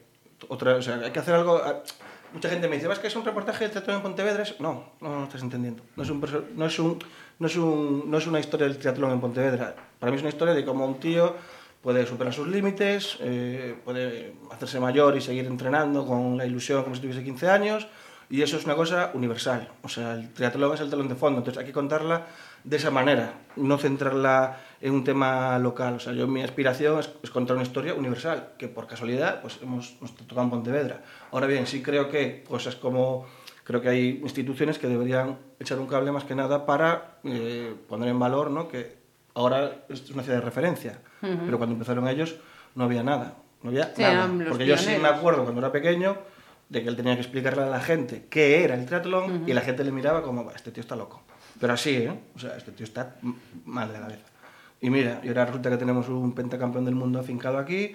[0.48, 1.62] otra, o sea, hay que hacer algo.
[2.34, 4.46] Mucha gente me dice, ¿vas que es un reportaje de triatlón en Pontevedra?
[4.60, 5.84] No, no, no estás entendiendo.
[5.98, 6.22] No es, un,
[6.56, 7.00] no, es un,
[7.40, 9.76] no, es un, no es una historia del triatlón en Pontevedra.
[10.00, 11.36] Para mí es una historia de cómo un tío
[11.82, 16.96] puede superar sus límites, eh, puede hacerse mayor y seguir entrenando con la ilusión como
[16.96, 17.88] si tuviese 15 años.
[18.32, 19.68] Y eso es una cosa universal.
[19.84, 21.40] O sea, el triatlón es el telón de fondo.
[21.40, 22.26] Entonces hay que contarla
[22.64, 25.96] de esa manera, no centrarla en un tema local.
[25.96, 29.60] O sea, yo mi aspiración es, es contar una historia universal, que por casualidad pues
[29.62, 31.02] hemos, nos tocado en Pontevedra.
[31.32, 33.26] Ahora bien, sí creo que cosas como...
[33.66, 38.10] Creo que hay instituciones que deberían echar un cable más que nada para eh, poner
[38.10, 38.68] en valor ¿no?
[38.68, 38.98] que
[39.36, 42.36] ahora es una ciudad de referencia, pero cuando empezaron ellos
[42.76, 43.36] no había nada.
[43.62, 44.28] No había Sí, nada.
[44.50, 45.18] Porque yo sí me pioneros.
[45.20, 46.18] acuerdo cuando era pequeño
[46.72, 49.60] de que él tenía que explicarle a la gente qué era el triatlón y la
[49.62, 51.22] gente le miraba como, "Bah, este tío está loco.
[51.60, 52.14] Pero así, ¿eh?
[52.34, 53.18] O sea, este tío está
[53.66, 54.26] mal de la cabeza.
[54.80, 57.92] Y mira, y ahora resulta que tenemos un pentacampeón del mundo afincado aquí.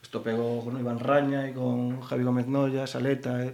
[0.00, 3.44] Esto pegó con Iván Raña y con Javi Gómez Noya, Saleta.
[3.44, 3.52] ¿eh?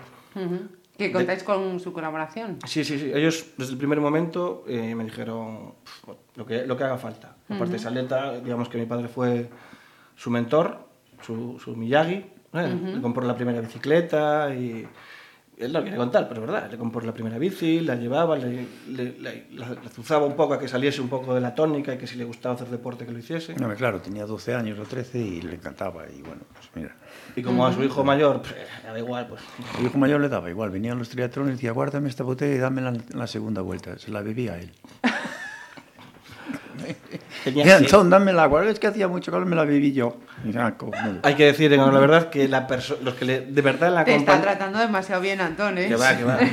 [0.99, 2.59] Que contáis con su colaboración.
[2.67, 3.11] Sí, sí, sí.
[3.15, 7.37] Ellos desde el primer momento eh, me dijeron "Pf, lo que, lo que haga falta.
[7.49, 9.49] Aparte de Saleta, digamos que mi padre fue
[10.15, 10.87] su mentor,
[11.23, 12.25] su, su Miyagi.
[12.55, 12.79] ¿Eh?
[12.95, 14.87] Le compró la primera bicicleta y...
[15.61, 16.71] Él no lo quiere contar, pero es verdad.
[16.71, 20.55] Le compró la primera bici, la llevaba, le, le- le- la, la azuzaba un poco
[20.55, 23.05] a que saliese un poco de la tónica y que si le gustaba hacer deporte
[23.05, 23.57] que lo hiciese.
[23.57, 26.05] No, claro, tenía 12 años o 13 y le encantaba.
[26.09, 26.95] Y bueno, pues mira.
[27.35, 29.43] Y como a su hijo mayor, pf, le da igual, pues...
[29.77, 30.71] A mi hijo mayor le daba igual.
[30.71, 33.99] Venían los triatrones y decía, guárdame esta botella y dame la, la segunda vuelta.
[33.99, 34.71] Se la bebía él.
[37.53, 38.67] Tenía Antón, dame el agua.
[38.69, 40.17] Es que hacía mucho calor, me la bebí yo.
[40.77, 41.21] Cojonudo.
[41.23, 42.67] Hay que decir, a la verdad, que la
[43.03, 45.89] los que le- de verdad la Te está tratando demasiado bien, Antón, ¿eh?
[45.89, 46.39] Que va, que va.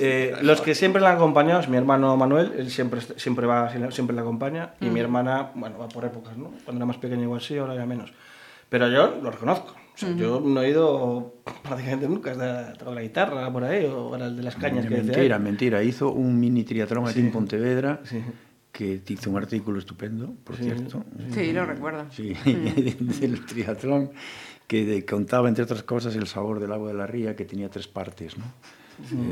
[0.00, 3.70] Eh, los que siempre la han acompañado es mi hermano Manuel, él siempre, siempre va,
[3.90, 6.50] siempre la acompaña, y mi hermana, bueno, va por épocas, ¿no?
[6.64, 8.12] Cuando era más pequeña igual sí, ahora ya menos.
[8.68, 9.74] Pero yo lo reconozco.
[9.94, 14.16] O sea, Yo no he ido prácticamente nunca, hasta tocar la guitarra por ahí, o
[14.16, 15.42] era el de las cañas que decía mentira, él.
[15.42, 15.82] mentira.
[15.84, 17.20] Hizo un mini triatlón aquí Sí.
[17.20, 18.20] en Pontevedra Sí.
[18.74, 21.04] Que te hizo un artículo estupendo, por Sí, cierto.
[21.32, 22.06] Sí, lo recuerdo.
[22.10, 24.10] Sí, del triatlón,
[24.66, 27.86] que contaba, entre otras cosas, el sabor del agua de la ría, que tenía tres
[27.86, 28.44] partes, ¿no?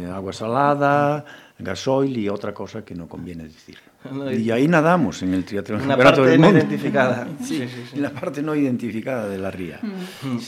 [0.02, 1.24] Eh, agua salada,
[1.58, 3.78] gasoil y otra cosa que no conviene decir.
[4.12, 6.58] No, y- ahí nadamos en el triatlón Una campeonato parte del no mundo.
[6.60, 7.28] identificada.
[7.40, 8.00] Sí, Sí, sí, sí.
[8.00, 9.80] la parte no identificada de la ría,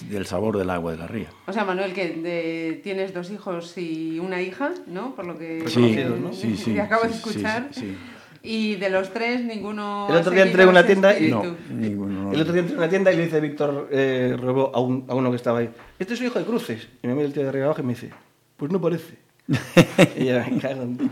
[0.09, 1.29] del sabor del agua de la ría.
[1.47, 5.15] O sea, Manuel, que de- tienes dos hijos y una hija, ¿no?
[5.17, 5.59] Por lo que,
[6.21, 6.33] ¿no?
[6.33, 7.69] sí, sí, que acabo de escuchar.
[7.73, 7.97] sí, sí.
[8.47, 10.07] Y de los tres, ninguno.
[10.11, 11.31] El otro día entré en una tienda y-.
[11.31, 12.31] No, ninguno.
[12.31, 15.07] El otro día entré en una tienda y le dice Víctor eh, Ruebo a, un-
[15.09, 16.87] a uno que estaba ahí, este es su hijo de cruces.
[17.03, 18.11] Y me mira el tío de arriba abajo y me dice,
[18.59, 19.17] pues no parece.
[20.17, 21.11] y yo me cago en ti.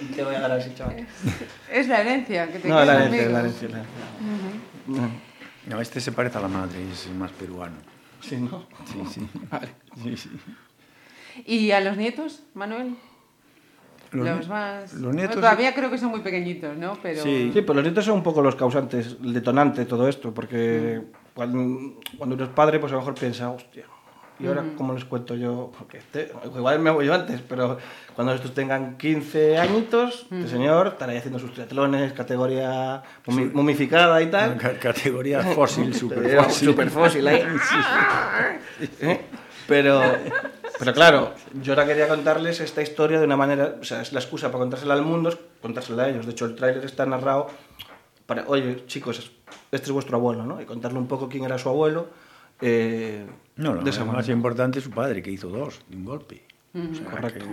[0.00, 1.06] ¿En qué voy a ganar ese chaval?
[1.72, 3.68] Es la herencia que te No, queda, la herencia, la herencia.
[3.68, 3.88] La herencia.
[4.88, 5.10] No.
[5.76, 7.76] No, este se parece a la madre, es más peruano.
[8.20, 8.66] Sí, ¿no?
[8.86, 9.28] Sí, sí.
[9.50, 9.68] Vale.
[10.02, 10.30] sí, sí.
[11.46, 12.96] ¿Y a los nietos, Manuel?
[14.14, 14.92] Los, Los, más.
[14.94, 16.96] los nietos- bueno, todavía creo que son muy pequeñitos, ¿no?
[17.02, 17.22] Pero.
[17.22, 17.50] Sí.
[17.52, 21.02] Sí, pero los nietos son un poco los causantes, el detonante de todo esto, porque
[21.34, 23.84] cuando, cuando eres padre, pues a lo mejor piensas, hostia,
[24.38, 25.72] ¿y ahora cómo les cuento yo?
[25.78, 27.78] Porque este- igual me voy yo antes, pero
[28.14, 34.22] cuando estos tengan 15 añitos, este señor estará ahí haciendo sus triatlones, categoría mumi- mumificada
[34.22, 34.56] y tal.
[34.58, 36.68] Ca- Categoría fósil, super Pero fósil.
[36.68, 37.42] super fósil ahí.
[39.00, 39.20] ¿Eh?
[39.66, 40.00] Pero,
[40.78, 41.32] pero claro,
[41.62, 44.58] yo ahora quería contarles esta historia de una manera, o sea, es la excusa para
[44.60, 46.26] contársela al mundo, es contársela a ellos.
[46.26, 47.48] De hecho, el tráiler está narrado
[48.26, 49.30] para, oye, chicos,
[49.70, 50.60] este es vuestro abuelo, ¿no?
[50.60, 52.08] Y contarle un poco quién era su abuelo.
[52.60, 54.32] eh, No, no, de esa lo más manera.
[54.32, 56.44] importante es su padre, que hizo dos de un golpe.
[56.76, 57.44] O sea, Correcto.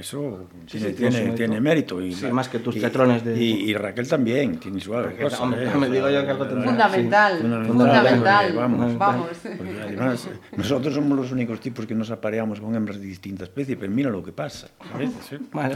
[0.00, 1.36] eso Sí, tiene, sí, tiene tiene, mérito.
[1.36, 2.00] tiene mérito.
[2.00, 5.10] Y, Sí, más que tus y- triatlones de- Y, y Raquel también, tiene su algo.
[5.10, 6.64] Raquel, hombre, me digo yo que algo tendrá.
[6.70, 7.32] Fundamental.
[7.36, 7.76] Sí, fundamental.
[7.76, 8.96] fundamental, Vamos.
[8.98, 9.28] vamos.
[9.42, 13.76] Porque además, nosotros somos los únicos tipos que nos apareamos con hembras de distinta especie,
[13.76, 14.68] pero mira lo que pasa.
[14.98, 15.10] ¿eh?
[15.52, 15.74] Vale,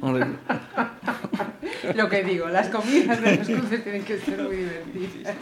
[0.00, 0.26] vale.
[1.94, 5.34] Lo que digo, las comidas de los cruces tienen que ser muy divertidas.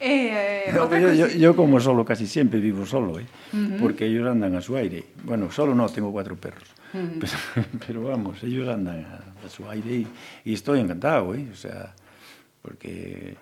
[0.00, 3.26] Eh, No, otra yo, yo- cosi- yo como solo casi siempre vivo solo, ¿eh?
[3.80, 5.04] porque ellos andan a su aire.
[5.24, 6.64] Bueno, solo no, tengo cuatro perros.
[6.92, 10.06] pero, pero vamos, ellos andan a, a su aire y,
[10.44, 11.46] y estoy encantado, ¿eh?
[11.52, 11.94] o sea,
[12.62, 13.34] porque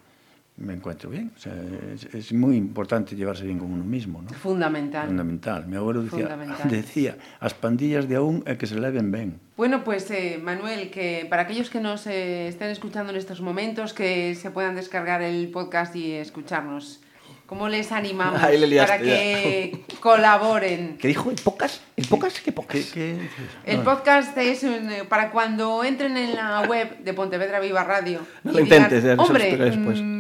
[0.57, 1.33] me encuentro bien.
[1.37, 1.53] O sea,
[1.93, 4.31] es, es muy importante llevarse bien con uno mismo, ¿no?
[4.31, 5.07] Fundamental.
[5.07, 5.67] Fundamental.
[5.67, 6.71] Mi abuelo decía, Fundamental.
[6.71, 9.37] decía, as pandillas de aún é que se leven ben.
[9.57, 13.93] Bueno, pues eh, Manuel, que para aquellos que nos eh, estén escuchando en estos momentos,
[13.93, 17.01] que se puedan descargar el podcast y escucharnos,
[17.45, 20.97] ¿cómo les animamos Ahí le liaste, para que colaboren?
[21.01, 21.31] ¿Qué dijo?
[21.31, 21.81] ¿El pocas?
[21.97, 22.41] ¿El pocas?
[22.41, 22.93] ¿Qué pocas?
[22.93, 23.29] ¿Qué, qué?
[23.65, 28.21] El podcast es eh, para cuando entren en la web de Pontevedra Viva Radio.
[28.43, 30.01] No y lo digan, intentes, ya, lo Hombre, explicaré después".
[30.01, 30.16] mm,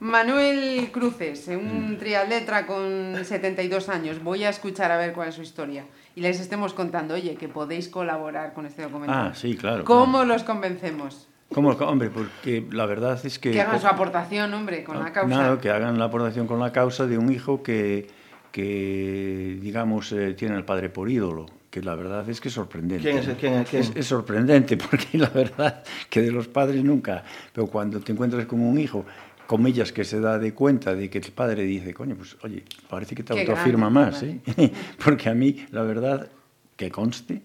[0.00, 4.22] Manuel Cruces, un triatletra con 72 años.
[4.22, 5.84] Voy a escuchar a ver cuál es su historia.
[6.16, 9.28] Y les estemos contando, oye, que podéis colaborar con este documental.
[9.30, 9.84] Ah, sí, claro.
[9.84, 11.28] ¿Cómo los convencemos?
[11.52, 11.70] ¿Cómo?
[11.70, 13.50] Hombre, porque la verdad es que...
[13.50, 15.28] Que hagan su aportación, hombre, con la causa.
[15.36, 18.08] Nada, que hagan la aportación con la causa de un hijo que,
[18.52, 23.02] que digamos, eh, tiene al padre por ídolo, que la verdad es que es sorprendente.
[23.02, 23.82] ¿Quién es el- quién es- quién?
[23.82, 28.46] Es, es sorprendente, porque la verdad que de los padres nunca, pero cuando te encuentras
[28.46, 29.04] con un hijo,
[29.50, 33.16] comillas, que se da de cuenta de que el padre dice, coño, pues oye, parece
[33.16, 34.40] que te Qué autoafirma grande, más, vale.
[34.46, 34.72] ¿eh?
[35.04, 36.30] porque a mí, la verdad,
[36.76, 37.42] que conste,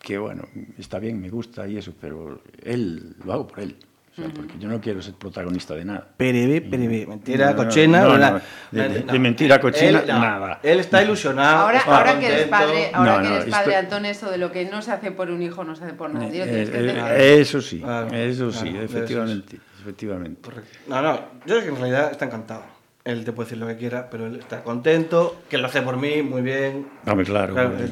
[0.00, 0.44] que bueno,
[0.78, 3.76] está bien, me gusta y eso, pero él, lo hago por él.
[4.20, 6.06] Sea, porque yo no quiero ser protagonista de nada.
[6.16, 7.06] Perebe, perebe.
[7.06, 8.00] Mentira, No, cochina.
[8.02, 10.60] no, no, de- de- de mentira cochina, Él, no, nada.
[10.62, 11.58] Él está ilusionado.
[11.60, 14.30] Ahora, está ahora que eres padre, ahora No, que no, eres padre, esto- Antón, eso
[14.30, 16.42] de lo que no se hace por un hijo no se hace por nadie.
[16.42, 17.20] Eh, eh, entender.
[17.20, 20.40] eso sí, Claro, eso sí, claro, eso efectivamente, efectivamente.
[20.42, 20.78] Correcto.
[20.88, 22.62] No, no, yo creo que en realidad está encantado.
[23.02, 25.96] Él te puede decir lo que quiera, pero él está contento, que lo hace por
[25.96, 26.86] mí, muy bien.
[27.06, 27.84] Hombre, claro, Claro, claro.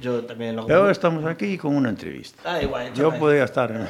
[0.00, 2.40] Yo también lo ahora estamos aquí con una entrevista.
[2.44, 2.92] Ah, igual.
[2.94, 3.72] Yo podría estar.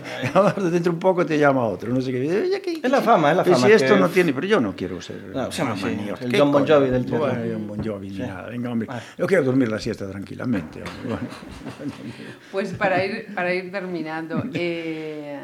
[0.34, 2.20] Ahora dentro un poco te llama otro, no sé qué.
[2.20, 4.74] Oye, ¿qué- Es la fama, es la fama, Si esto no tiene, pero yo no
[4.76, 5.16] quiero ser.
[5.34, 6.28] No, sí, fama sí, el hostia.
[6.28, 6.66] ¿Qué John Bon?
[6.66, 7.30] Jovi del triatlón.
[7.30, 8.22] Bueno, John Bon Jovi ni Sí.
[8.22, 8.48] nada.
[8.48, 8.88] Venga, hombre.
[8.90, 9.00] Ah.
[9.18, 10.82] Yo quiero dormir la siesta tranquilamente.
[11.04, 11.20] Bueno.
[12.52, 15.40] Pues para ir, para ir terminando, eh,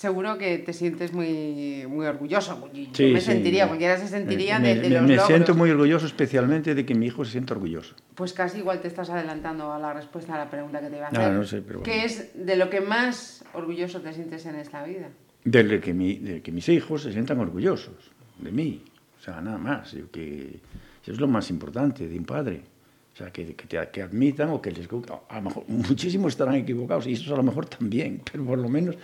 [0.00, 2.70] seguro que te sientes muy, muy orgulloso.
[2.72, 3.26] Yo Sí, me sí.
[3.26, 5.26] sentiría, cualquiera se sentiría me, de, de me- los me logros.
[5.26, 7.94] siento muy orgulloso, especialmente de que mi hijo se sienta orgulloso.
[8.14, 11.04] Pues casi igual te estás adelantando a la respuesta a la pregunta que te iba
[11.04, 11.20] a hacer.
[11.20, 12.04] Ah, no sé, pero ¿Qué bueno.
[12.06, 15.08] es de lo que más orgulloso te sientes en esta vida?
[15.44, 18.82] De que, mi- de que mis hijos se sientan orgullosos de mí.
[19.18, 19.92] O sea, nada más.
[19.92, 20.60] Yo que,
[21.02, 22.62] eso es lo más importante de un padre.
[23.12, 24.88] O sea, que, que, te- que admitan o que les...
[25.28, 28.68] A lo mejor muchísimos estarán equivocados y eso a lo mejor también, pero por lo
[28.70, 28.96] menos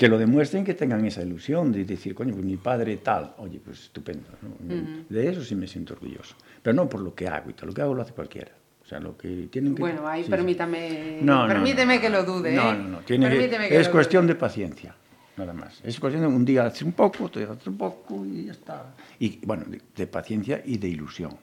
[0.00, 3.60] que lo demuestren que tengan esa ilusión de decir, coño, pues mi padre tal, oye,
[3.62, 4.30] pues estupendo.
[4.40, 5.04] ¿no?
[5.10, 6.36] De eso sí me siento orgulloso.
[6.62, 8.50] Pero no por lo que hago y tal, lo que hago lo hace cualquiera.
[8.82, 9.80] O sea, lo que tienen que...
[9.82, 12.50] Bueno, ahí sí, permítame, No, permíteme no, que lo dude.
[12.54, 12.78] No, ¿eh?
[12.78, 12.98] no, no.
[13.00, 14.32] Tiene que- que es cuestión dude.
[14.32, 14.94] de paciencia,
[15.36, 15.82] nada más.
[15.84, 18.52] Es cuestión de un día haces un poco, otro día haces un poco y ya
[18.52, 18.94] está.
[19.18, 21.36] Y bueno, de, de paciencia y de ilusión,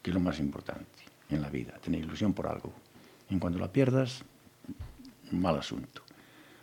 [0.00, 0.86] que es lo más importante
[1.28, 2.72] en la vida, tener ilusión por algo.
[3.30, 4.22] En cuanto la pierdas,
[5.32, 6.02] mal asunto.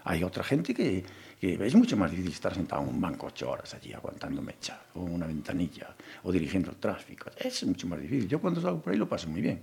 [0.09, 1.03] Hay otra gente que,
[1.39, 4.79] que es mucho más difícil estar sentado en un banco ocho horas allí aguantando mecha,
[4.95, 5.93] o una ventanilla,
[6.23, 7.29] o dirigiendo el tráfico.
[7.37, 8.29] Es mucho más difícil.
[8.29, 9.59] Yo cuando salgo por ahí lo paso muy bien.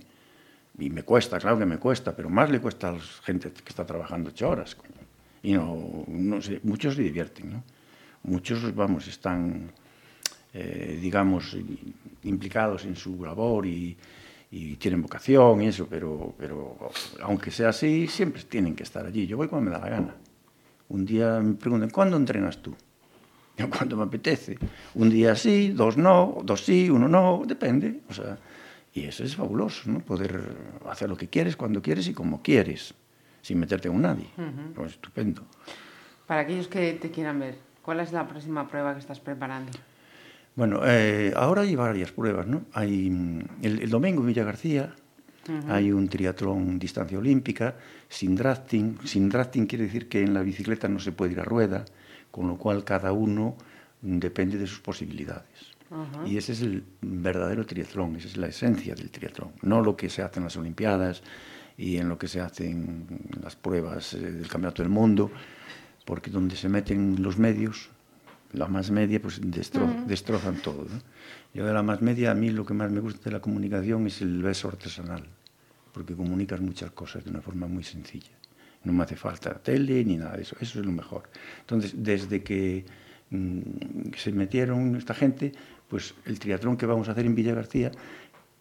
[0.77, 3.69] Y me cuesta, claro que me cuesta, pero más le cuesta a la gente que
[3.69, 4.77] está trabajando ocho horas.
[5.41, 7.63] Y no, no sé, muchos se divierten, ¿no?
[8.23, 9.71] Muchos, vamos, están,
[10.53, 11.57] eh, digamos,
[12.23, 13.97] implicados en su labor y,
[14.51, 16.77] y tienen vocación y eso, pero, pero
[17.23, 19.25] aunque sea así, siempre tienen que estar allí.
[19.25, 20.15] Yo voy cuando me da la gana.
[20.89, 22.75] Un día me preguntan, ¿cuándo entrenas tú?
[23.57, 24.57] Yo cuando me apetece.
[24.95, 28.01] Un día sí, dos no, dos sí, uno no, depende.
[28.09, 28.37] O sea,
[28.93, 29.99] y eso es fabuloso, ¿no?
[29.99, 30.41] Poder
[30.89, 32.93] hacer lo que quieres, cuando quieres y como quieres,
[33.41, 34.27] sin meterte con nadie.
[34.73, 35.43] Pues estupendo.
[36.27, 39.71] Para aquellos que te quieran ver, ¿cuál es la próxima prueba que estás preparando?
[40.55, 42.63] Bueno, eh, ahora hay varias pruebas, ¿no?
[42.73, 44.95] Hay, mm, el, el domingo en Villa García
[45.67, 47.75] hay un triatlón distancia olímpica
[48.09, 48.99] sin drafting.
[49.05, 51.85] Sin drafting quiere decir que en la bicicleta no se puede ir a rueda,
[52.31, 53.55] con lo cual cada uno
[54.01, 55.75] depende de sus posibilidades.
[56.25, 60.09] Y ese es el verdadero triatlón, esa es la esencia del triatlón, no lo que
[60.09, 61.21] se hace en las Olimpiadas
[61.77, 63.05] y en lo que se hacen
[63.41, 65.31] las pruebas eh, del Campeonato del Mundo,
[66.03, 67.89] porque donde se meten los medios,
[68.55, 70.83] la más media, pues destro- destrozan todo.
[70.83, 70.99] ¿no?
[71.53, 74.07] Yo de la más media, a mí lo que más me gusta de la comunicación
[74.07, 75.23] es el beso artesanal,
[75.93, 78.31] porque comunicas muchas cosas de una forma muy sencilla.
[78.83, 81.23] No me hace falta tele ni nada de eso, eso es lo mejor.
[81.61, 82.85] Entonces, desde que
[83.31, 83.59] mm,
[84.15, 85.51] se metieron esta gente,
[85.87, 87.91] pues el triatlón que vamos a hacer en Villa García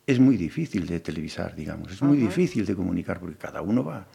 [0.06, 4.06] es muy difícil de televisar, digamos, es muy difícil de comunicar, porque cada uno va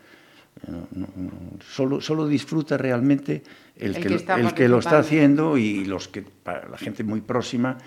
[0.67, 3.41] No, no, no, solo, solo disfruta realmente
[3.77, 6.67] el, El que, que lo- está el que lo está haciendo y los que, para
[6.67, 7.77] la gente muy próxima,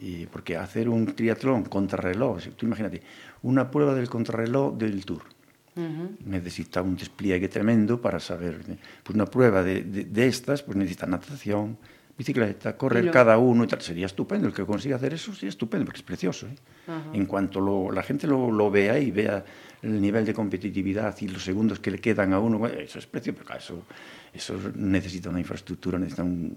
[0.00, 3.02] y porque hacer un triatlón contrarreloj, tú imagínate,
[3.42, 5.22] una prueba del contrarreloj del Tour,
[5.76, 6.16] Ujú.
[6.24, 8.60] necesita un despliegue tremendo para saber.
[9.02, 11.76] Pues una prueba de, de- de estas, pues necesita natación,
[12.16, 13.80] bicicleta, correr lo- cada uno y tal.
[13.82, 14.46] Sería estupendo.
[14.48, 16.46] El que consiga hacer eso sería estupendo, porque es precioso.
[16.46, 16.54] ¿eh?
[17.12, 19.44] En cuanto lo- la gente lo, lo vea y vea
[19.84, 23.06] el nivel de competitividad y los segundos que le quedan a uno, bueno, eso es
[23.06, 23.36] precioso.
[23.36, 23.82] Pero claro, eso,
[24.32, 26.54] eso necesita una infraestructura, necesita un,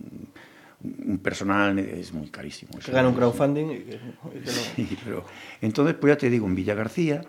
[1.05, 2.77] un personal, es muy carísimo.
[2.79, 3.99] Que gane un crowdfunding y que,
[4.33, 5.25] y que lo- Sí, pero
[5.61, 7.21] entonces, pues ya te digo, en Villa García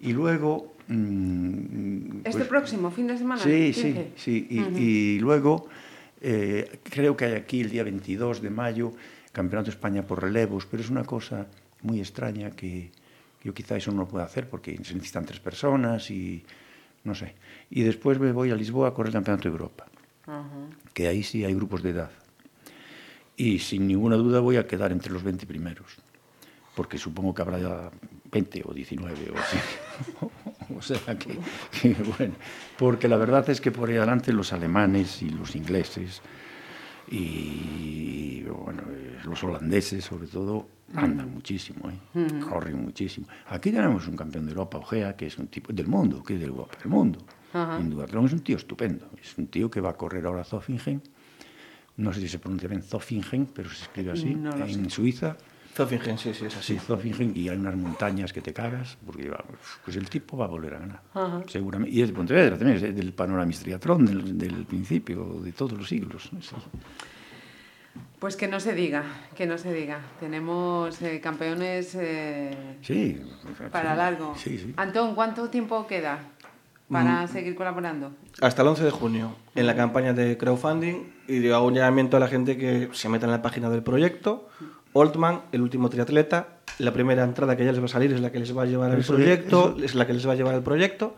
[0.00, 0.74] y luego...
[0.88, 3.42] mm, Este pues- próximo fin de semana.
[3.42, 4.12] Sí, sí, 15.
[4.16, 4.46] sí.
[4.50, 5.68] Y luego
[6.20, 8.92] eh, creo que hay aquí el día 22 de mayo
[9.32, 11.46] Campeonato de España por relevos, pero es una cosa
[11.82, 12.90] muy extraña que
[13.42, 16.44] yo quizá eso no lo pueda hacer porque se necesitan tres personas y
[17.04, 17.34] no sé.
[17.70, 19.86] Y después me voy a Lisboa a correr el Campeonato de Europa,
[20.92, 22.10] que ahí sí hay grupos de edad.
[23.36, 25.96] Y sin ninguna duda voy a quedar entre los 20 primeros,
[26.74, 27.90] porque supongo que habrá ya
[28.30, 29.58] 20 o 19 o así.
[30.76, 31.38] o sea que,
[31.80, 32.34] que, bueno,
[32.78, 36.20] porque la verdad es que por ahí adelante los alemanes y los ingleses
[37.10, 42.40] y bueno, eh, los holandeses sobre todo andan muchísimo, ¿eh?
[42.40, 43.26] corren muchísimo.
[43.46, 46.40] Aquí tenemos un campeón de Europa, Ojea, que es un tipo del mundo, que es
[46.40, 47.20] de Europa, del mundo.
[47.52, 47.78] Ajá.
[47.78, 50.44] En duatlón es un tío estupendo, es un tío que va a correr ahora a
[50.44, 51.02] Zofingen,
[51.96, 55.36] no sé si se pronuncia bien Zofingen, pero se escribe así, No en Suiza.
[55.74, 56.74] Zofingen, sí, sí, es así.
[56.74, 60.46] Sí, Zofingen, y hay unas montañas que te cagas, porque vamos, pues el tipo va
[60.46, 61.42] a volver a ganar, Ajá.
[61.48, 61.94] seguramente.
[61.94, 65.88] Y es de Pontevedra también, es del panorama triatlón del, del principio, de todos los
[65.88, 66.30] siglos.
[66.32, 66.42] ¿no?
[66.42, 66.54] Sí.
[68.18, 69.02] Pues que no se diga,
[69.34, 70.00] que no se diga.
[70.20, 73.20] Tenemos eh, campeones eh, Sí,
[73.72, 74.34] para sí, largo.
[74.36, 74.74] Sí, sí.
[74.76, 76.18] Antón, ¿cuánto tiempo queda
[76.88, 76.92] Mm.
[76.92, 78.10] para seguir colaborando?
[78.40, 80.96] Hasta el 11 de junio, en la campaña de crowdfunding,
[81.28, 83.84] y de hago un llamamiento a la gente que se meta en la página del
[83.84, 84.48] proyecto.
[84.92, 86.48] Oldman, el último triatleta,
[86.78, 88.66] la primera entrada que ya les va a salir es la que les va a
[88.66, 91.14] llevar al proyecto, eso- es la que les va a llevar al proyecto.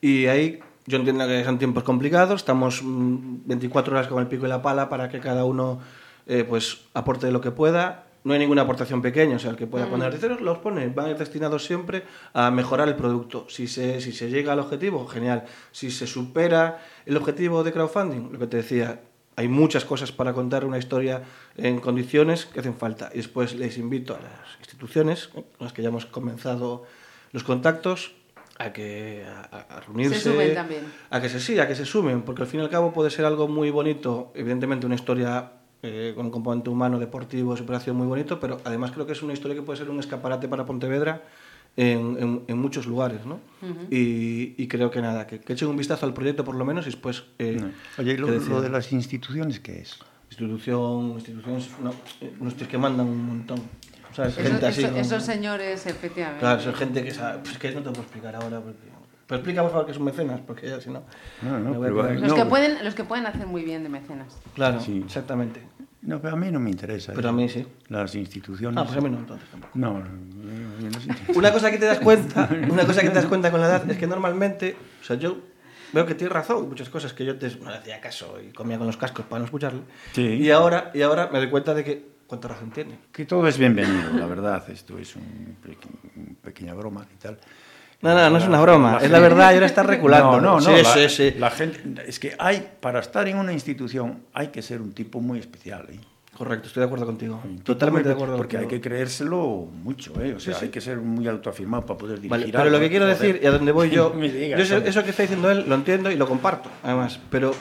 [0.00, 4.46] Y ahí yo entiendo que son tiempos complicados, estamos mm, 24 horas con el pico
[4.46, 5.80] y la pala para que cada uno
[6.26, 8.06] eh, pues aporte lo que pueda.
[8.24, 10.86] No hay ninguna aportación pequeña, o sea, el que pueda poner de cero los pone,
[10.88, 13.46] van destinados siempre a mejorar el producto.
[13.48, 15.44] Si se, si se llega al objetivo, genial.
[15.72, 19.00] Si se supera el objetivo de crowdfunding, lo que te decía,
[19.36, 21.22] hay muchas cosas para contar una historia
[21.56, 23.10] en condiciones que hacen falta.
[23.12, 26.84] Y después les invito a las instituciones con las que ya hemos comenzado
[27.32, 28.12] los contactos
[28.58, 30.84] a que a, a reunirse Se sumen también.
[31.10, 33.10] a que se sí, a que se sumen, porque al fin y al cabo puede
[33.10, 37.96] ser algo muy bonito, evidentemente una historia eh, con un componente humano, deportivo, de superación
[37.96, 40.66] muy bonito, pero además creo que es una historia que puede ser un escaparate para
[40.66, 41.22] Pontevedra
[41.76, 43.40] en, en- en muchos lugares, ¿no?
[43.90, 46.84] y, y creo que nada, que, que echen un vistazo al proyecto por lo menos
[46.86, 47.24] y después...
[47.38, 47.70] eh, No.
[47.98, 49.98] Oye, ¿y lo, que lo de las instituciones qué es?
[50.30, 53.60] Institución, instituciones, no, eh, unos que mandan un montón.
[54.14, 54.36] ¿sabes?
[54.36, 56.40] Eso- Gente así eso- esos señores, efectivamente.
[56.40, 57.38] Claro, son gente que sabe.
[57.44, 58.60] Pues que no te puedo explicar ahora.
[58.60, 58.78] Porque...
[59.26, 61.04] Pero explica, por favor, que es un mecenas, porque ya si no.
[61.42, 62.34] No, no, pero, eh, Los, No.
[62.36, 64.36] que pueden, los que pueden hacer muy bien de mecenas.
[64.54, 65.02] Claro, Sí.
[65.04, 65.60] exactamente.
[66.02, 67.12] No, pero a mí no me interesa.
[67.14, 67.64] Pero a mí sí.
[67.88, 68.76] Las instituciones.
[68.76, 69.72] Ah, pues a mí no, entonces tampoco.
[69.78, 71.34] No, no, no.
[71.36, 73.88] Una cosa que te das cuenta, una cosa que te das cuenta con la edad
[73.88, 75.38] es que normalmente, o sea, yo
[75.92, 78.78] veo que tienes razón, muchas cosas que yo te, no le hacía caso y comía
[78.78, 79.82] con los cascos para no escucharle.
[80.12, 80.22] Sí.
[80.22, 82.98] Y ahora, y ahora me doy cuenta de que cuánta razón tiene.
[83.12, 84.68] Que todo es bienvenido, la verdad.
[84.70, 87.38] Esto es un una pequeña broma y tal.
[88.02, 90.40] No, no, no es una broma, es la verdad, y ahora está reculando.
[90.40, 90.76] No, no, no.
[90.76, 91.34] Sí, la, sí, sí.
[91.38, 95.20] la gente, es que hay, para estar en una institución, hay que ser un tipo
[95.20, 95.86] muy especial.
[95.88, 96.00] ¿eh?
[96.36, 97.40] Correcto, estoy de acuerdo contigo.
[97.62, 100.34] Totalmente de acuerdo Porque hay que creérselo mucho, ¿eh?
[100.34, 100.64] O sea, Sí, sí.
[100.64, 103.38] hay que ser muy autoafirmado para poder dirigir Vale, pero algo, lo que quiero decir
[103.40, 106.16] y a donde voy yo, digas, yo eso que está diciendo él lo entiendo y
[106.16, 107.54] lo comparto, además, pero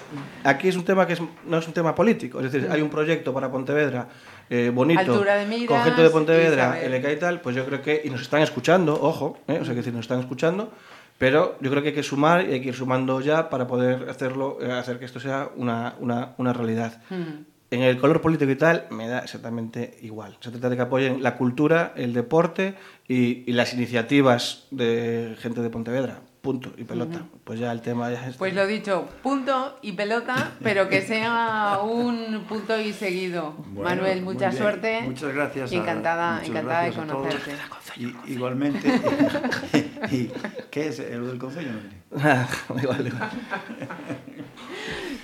[0.45, 2.89] aquí es un tema que es- no es un tema político, es decir, hay un
[2.89, 4.08] proyecto para Pontevedra
[4.54, 6.77] eh, bonito, Altura de miras con gente de Pontevedra.
[6.85, 9.73] LK y tal, pues yo creo que, y nos están escuchando, ojo, eh, o sea,
[9.73, 10.69] que decir, nos están escuchando,
[11.17, 14.10] pero yo creo que hay que sumar y hay que ir sumando ya para poder
[14.10, 17.02] hacerlo, eh, hacer que esto sea una, una, una realidad.
[17.10, 17.45] Ujú.
[17.71, 20.35] En el color político y tal, me da exactamente igual.
[20.41, 22.75] Se trata de que apoyen la cultura, el deporte
[23.08, 26.19] y, y las iniciativas de gente de Pontevedra.
[26.42, 27.21] Punto y pelota.
[27.44, 28.35] Pues ya el tema ya es.
[28.37, 33.54] Pues lo dicho, punto y pelota, pero que sea un punto y seguido.
[33.67, 35.02] Bueno, Manuel, mucha suerte.
[35.04, 35.71] Muchas gracias.
[35.71, 37.52] A- encantada, muchas encantada de conocerte.
[37.98, 38.87] Y- igualmente.
[40.12, 40.31] y,
[40.71, 41.69] ¿Qué es lo del concello?
[42.17, 42.48] Ah,
[42.81, 43.29] igual, igual.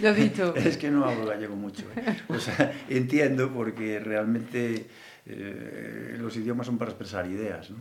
[0.02, 0.54] Lo dicho.
[0.56, 1.84] Es que no hablo gallego mucho.
[1.96, 2.16] ¿eh?
[2.28, 4.86] O sea, entiendo porque realmente
[5.26, 7.72] eh, los idiomas son para expresar ideas.
[7.72, 7.78] ¿no?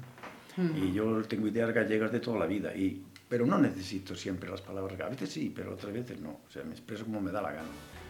[0.75, 4.61] Y yo tengo ideas gallegas de toda la vida, y, pero no necesito siempre las
[4.61, 5.01] palabras.
[5.01, 6.31] A veces sí, pero otras veces no.
[6.47, 7.69] O sea, me expreso como me da la gana.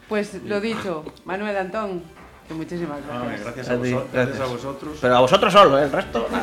[0.09, 2.01] Pues lo dicho, Manuel Antón,
[2.47, 3.43] que muchísimas Ah, gracias.
[3.43, 4.49] gracias, a A ti, vosotros, gracias a gracias.
[4.63, 4.97] vosotros.
[5.01, 5.83] Pero a vosotros solo, ¿eh?
[5.83, 6.27] el resto...